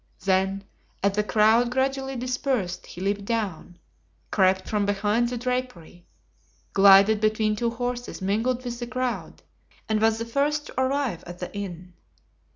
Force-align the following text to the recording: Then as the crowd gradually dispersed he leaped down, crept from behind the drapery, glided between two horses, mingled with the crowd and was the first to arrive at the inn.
Then 0.25 0.63
as 1.03 1.11
the 1.11 1.23
crowd 1.23 1.69
gradually 1.69 2.15
dispersed 2.15 2.87
he 2.87 3.01
leaped 3.01 3.23
down, 3.23 3.77
crept 4.31 4.67
from 4.67 4.83
behind 4.83 5.29
the 5.29 5.37
drapery, 5.37 6.07
glided 6.73 7.21
between 7.21 7.55
two 7.55 7.69
horses, 7.69 8.19
mingled 8.19 8.65
with 8.65 8.79
the 8.79 8.87
crowd 8.87 9.43
and 9.87 10.01
was 10.01 10.17
the 10.17 10.25
first 10.25 10.65
to 10.65 10.81
arrive 10.81 11.23
at 11.27 11.37
the 11.37 11.55
inn. 11.55 11.93